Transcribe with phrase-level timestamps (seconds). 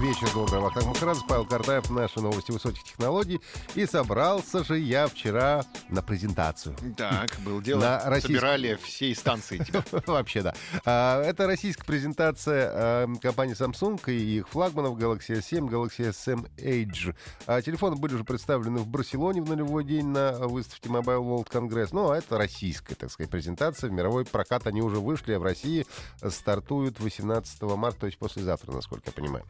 [0.00, 3.40] Вечер добрый, Вахтанг Махарадзе, Павел Картаев, наши новости высоких технологий.
[3.74, 6.76] И собрался же я вчера на презентацию.
[6.96, 7.80] Так, был дело.
[7.80, 9.82] На российск- Собирали всей станции тебя.
[10.06, 10.54] Вообще, да.
[10.84, 17.14] А, Это российская презентация а, компании Samsung и их флагманов Galaxy S7, Galaxy S7 Edge.
[17.46, 21.88] А Телефоны были уже представлены в Барселоне в нулевой день на выставке Mobile World Congress.
[21.92, 23.88] Ну, а это российская, так сказать, презентация.
[23.88, 25.86] В мировой прокат они уже вышли, а в России
[26.28, 29.44] стартуют 18 марта, то есть послезавтра, насколько я понимаю.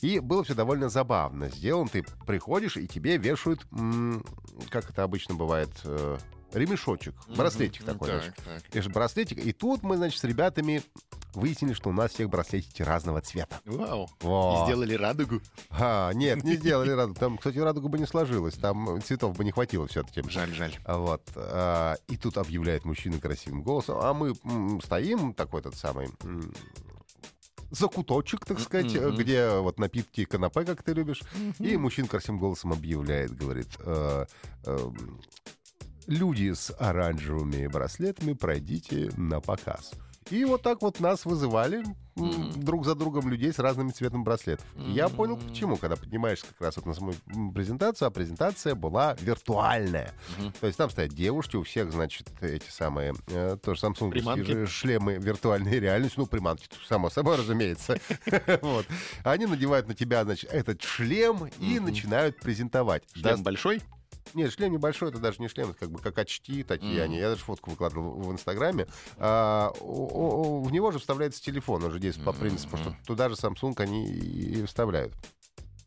[0.00, 1.88] И было все довольно забавно сделано.
[1.88, 3.66] Ты приходишь, и тебе вешают,
[4.70, 6.18] как это обычно бывает, э,
[6.52, 7.92] ремешочек, браслетик Мгм.
[7.92, 8.08] такой.
[8.08, 8.36] Так, значит.
[8.44, 8.74] так.
[8.74, 9.38] Вешают браслетик.
[9.38, 10.82] И тут мы, значит, с ребятами
[11.34, 13.60] выяснили, что у нас всех браслетики разного цвета.
[13.66, 14.08] Вау.
[14.20, 14.60] Во.
[14.62, 15.42] И сделали радугу.
[15.68, 17.18] А, нет, не сделали радугу.
[17.20, 18.54] Там, кстати, радуга бы не сложилась.
[18.54, 20.22] Там цветов бы не хватило все-таки.
[20.30, 20.74] Жаль, жаль.
[20.86, 21.22] Вот.
[21.36, 23.98] а, и тут объявляет мужчина красивым голосом.
[24.00, 26.54] А мы м, стоим, такой тот самый м,
[27.70, 29.16] закуточек, так сказать, Мгм.
[29.16, 31.22] где вот напитки и канапе, как ты любишь.
[31.58, 34.26] И мужчина красивым голосом объявляет, говорит, э,
[34.64, 35.20] эм,
[36.06, 39.92] люди с оранжевыми браслетами, пройдите на показ.
[40.30, 41.84] И вот так вот нас вызывали
[42.16, 44.66] м, друг за другом людей с разными цветом браслетов.
[44.76, 47.12] И Я понял, почему, когда поднимаешься как раз вот на саму
[47.52, 50.12] презентацию, а презентация была виртуальная.
[50.60, 54.66] То есть там стоят девушки, у всех, значит, эти самые, э, тоже Samsung Приманки.
[54.66, 57.98] шлемы виртуальной реальности, ну, приманки, само собой, разумеется.
[59.24, 63.04] Они надевают на тебя, значит, этот шлем и начинают презентовать.
[63.14, 63.82] Шлем большой?
[64.36, 67.16] Нет, шлем небольшой, это даже не шлем, это как бы как очки такие они.
[67.18, 68.86] Я даже фотку выкладывал в Инстаграме.
[69.16, 73.34] А, о- о- в него же вставляется телефон уже здесь по принципу, что туда же
[73.34, 75.12] Samsung они и вставляют.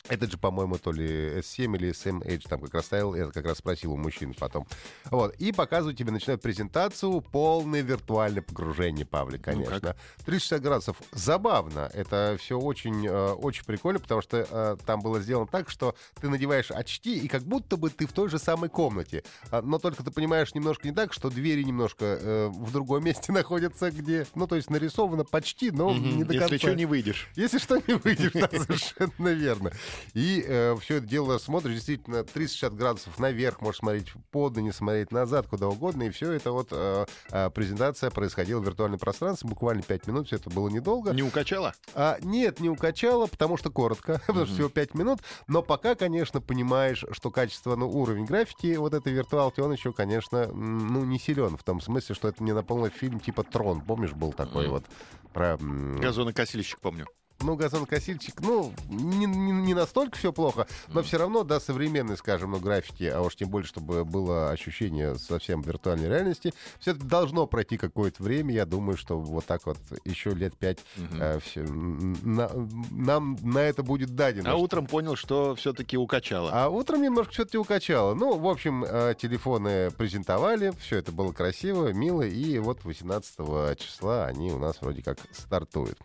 [0.10, 3.46] Этот же, по-моему, то ли S7 или S7 Edge там как раз стоял, я как
[3.46, 4.68] раз спросил у мужчин потом.
[5.06, 5.36] Вот.
[5.36, 9.80] И показывают тебе, начинают презентацию, полное виртуальное погружение, Павлик, конечно.
[9.80, 9.98] как?
[10.26, 10.98] 360 градусов.
[11.12, 11.90] Забавно.
[11.94, 16.30] Это все очень, э, очень прикольно, потому что э, там было сделано так, что ты
[16.30, 19.24] надеваешь очки, и как будто бы ты в той же самой комнате.
[19.52, 23.32] А, но только ты понимаешь немножко не так, что двери немножко э, в другом месте
[23.32, 24.26] находятся, где...
[24.36, 26.58] Ну, то есть нарисовано почти, но не до Если конца.
[26.58, 27.30] что, не выйдешь.
[27.36, 29.72] Если что, не выйдешь, да, совершенно верно.
[30.14, 30.42] И
[30.82, 35.68] все это дело смотришь, действительно, 360 градусов наверх, можешь смотреть под, не смотреть назад, куда
[35.68, 40.28] угодно, и все это вот э, э, презентация происходила в виртуальном пространстве, буквально 5 минут,
[40.28, 41.12] все это было недолго.
[41.12, 41.74] Не укачала?
[41.94, 45.20] А, нет, не укачало, потому что коротко, потому что всего 5 минут.
[45.48, 50.48] Но пока, конечно, понимаешь, что качество, ну, уровень графики вот этой виртуалки, он еще, конечно,
[50.48, 51.58] ну, не силен.
[51.58, 53.82] В том смысле, что это мне напомнил фильм типа «Трон».
[53.82, 54.86] Помнишь, был такой вот
[55.34, 55.58] про...
[55.58, 57.06] Газонокосильщик, помню.
[57.42, 62.52] Ну, газонокосильщик, ну, не, не- не настолько все плохо, но все равно, да, современной, скажем,
[62.52, 67.46] ну, графики, а уж тем более, чтобы было ощущение совсем виртуальной реальности, все это должно
[67.48, 68.54] пройти какое-то время.
[68.54, 70.80] Я думаю, что вот так вот еще лет пять
[71.20, 72.52] э, всё, м, на-
[72.92, 74.52] нам на это будет дадено.
[74.52, 76.52] А утром понял, что все-таки укачала.
[76.54, 78.14] А утром немножко все-таки укачало.
[78.14, 84.26] Ну, в общем, э, телефоны презентовали, все это было красиво, мило, и вот 18 числа
[84.26, 85.98] они у нас вроде как стартуют.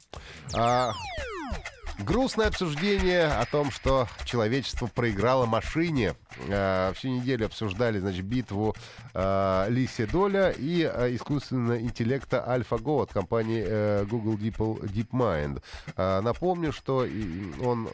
[0.54, 0.92] А,
[1.98, 6.14] Грустное обсуждение о том, что человечество проиграло машине.
[6.48, 8.74] Э, всю неделю обсуждали, значит, битву
[9.14, 15.62] э, Ли Седоля и э, искусственного интеллекта AlphaGo от компании Google Deep, DeepMind.
[16.22, 17.06] Напомню, что
[17.62, 17.88] он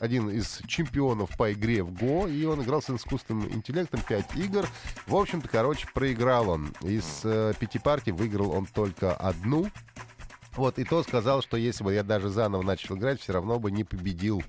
[0.00, 4.66] один из чемпионов по игре в Го, и он играл с искусственным интеллектом 5 игр.
[5.06, 6.72] В общем-то, короче, проиграл он.
[6.82, 9.68] Из э, пяти партий выиграл он только одну.
[10.58, 13.70] Вот, и то сказал, что если бы я даже заново начал играть, все равно бы
[13.70, 14.42] не победил.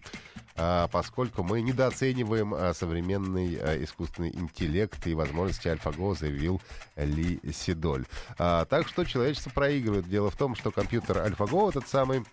[0.62, 6.62] А, поскольку мы недооцениваем а, современный а, искусственный интеллект и возможности AlphaGo, заявил
[6.98, 8.06] Ли Сидоль.
[8.38, 10.10] Так что человечество проигрывает.
[10.10, 12.26] Дело в том, что компьютер AlphaGo, этот самый,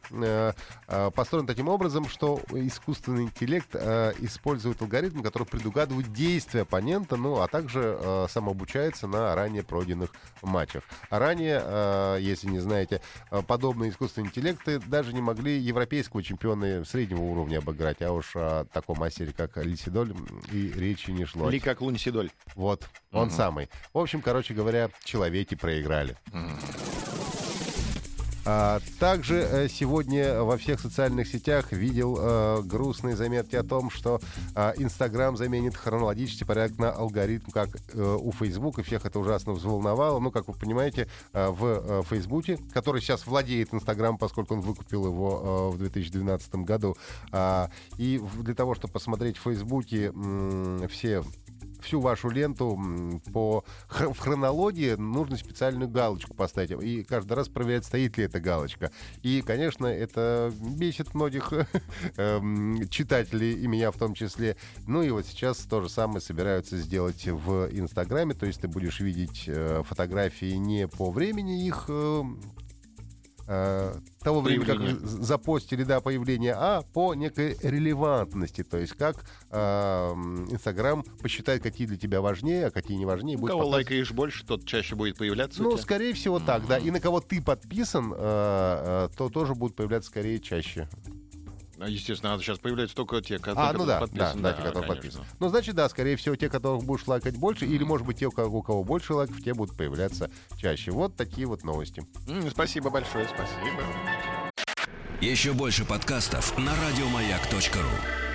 [1.15, 8.27] построен таким образом, что искусственный интеллект использует алгоритм, который предугадывает действия оппонента, ну, а также
[8.29, 10.11] самообучается на ранее пройденных
[10.43, 10.83] матчах.
[11.11, 13.01] Ранее, если не знаете,
[13.47, 18.99] подобные искусственные интеллекты даже не могли европейского чемпиона среднего уровня обыграть, а уж о таком
[18.99, 20.15] мастере, как Лисидоль,
[20.53, 21.49] и речи не шло.
[21.49, 22.31] Ли как Лунсидоль.
[22.55, 23.69] Вот, он самый.
[23.93, 26.17] В общем, короче говоря, человеки проиграли.
[28.49, 34.21] А, также э, сегодня во всех социальных сетях видел э, грустные заметки о том, что
[34.55, 38.85] э, Инстаграм заменит хронологический порядок на алгоритм, как э, у Фейсбука.
[38.85, 40.21] Всех это ужасно взволновало.
[40.21, 45.73] Ну, как вы понимаете, в э, Фейсбуке, который сейчас владеет Инстаграм, поскольку он выкупил его
[45.73, 46.97] в 2012 году.
[47.33, 47.69] А,
[47.99, 50.13] и для того, чтобы посмотреть в Фейсбуке
[50.89, 51.25] все
[51.87, 52.79] всю вашу ленту
[53.33, 58.91] по в хронологии нужно специальную галочку поставить и каждый раз проверять, стоит ли эта галочка.
[59.23, 61.53] И, конечно, это бесит многих
[62.17, 64.57] эм, читателей, и меня в том числе.
[64.87, 69.01] Ну и вот сейчас то же самое собираются сделать в Инстаграме, то есть ты будешь
[69.01, 71.87] видеть э, фотографии не по времени их
[73.47, 79.25] э, э, того времени, как запостили, да, появление, а по некой релевантности, то есть как
[79.51, 83.37] э, м, Инстаграм посчитает, какие для тебя важнее, а какие не важнее.
[83.37, 83.87] Будет кого показывать.
[83.91, 85.63] лайкаешь больше, тот чаще будет появляться.
[85.63, 86.79] Ну, скорее всего, так, да.
[86.79, 90.89] И на кого ты подписан, э, э, то тоже будут появляться скорее чаще.
[91.79, 94.43] А, Естественно, сейчас появляются только те, которые А, ну да, да, подписаны.
[94.43, 95.25] да, те, которые подписаны.
[95.41, 98.31] Ну, значит, да, скорее всего, те, которых будешь лайкать больше, или, может быть, те, у
[98.31, 100.91] кого, больше лайков, те будут появляться чаще.
[100.91, 102.05] Вот такие вот новости.
[102.29, 103.83] М, Спасибо большое, спасибо.
[105.21, 108.26] Еще больше подкастов на радиомаяк.ру.